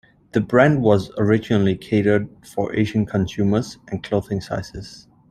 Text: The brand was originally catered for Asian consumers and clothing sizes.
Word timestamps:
The 0.31 0.41
brand 0.41 0.81
was 0.81 1.11
originally 1.19 1.77
catered 1.77 2.27
for 2.43 2.73
Asian 2.75 3.05
consumers 3.05 3.77
and 3.89 4.03
clothing 4.03 4.41
sizes. 4.41 5.07